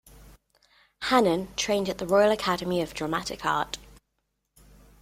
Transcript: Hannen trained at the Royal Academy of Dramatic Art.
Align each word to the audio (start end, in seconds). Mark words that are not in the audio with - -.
Hannen 1.03 1.49
trained 1.55 1.87
at 1.87 1.99
the 1.99 2.07
Royal 2.07 2.31
Academy 2.31 2.81
of 2.81 2.95
Dramatic 2.95 3.45
Art. 3.45 3.77